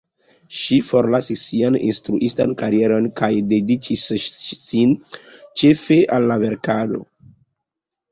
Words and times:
Ŝi 0.59 0.75
forlasis 0.85 1.41
sian 1.49 1.75
instruistan 1.87 2.55
karieron 2.61 3.09
kaj 3.21 3.29
dediĉis 3.51 4.07
sin 4.71 4.95
ĉefe 5.63 5.99
al 6.17 6.27
la 6.33 6.39
verkado. 6.45 7.03